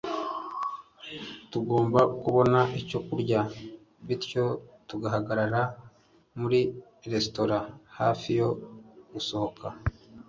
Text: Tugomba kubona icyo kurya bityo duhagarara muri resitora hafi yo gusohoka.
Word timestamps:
Tugomba 1.51 1.99
kubona 2.21 2.59
icyo 2.81 2.99
kurya 3.07 3.39
bityo 4.07 4.45
duhagarara 4.87 5.61
muri 6.39 6.59
resitora 7.11 7.57
hafi 7.97 8.29
yo 8.39 8.49
gusohoka. 9.13 9.65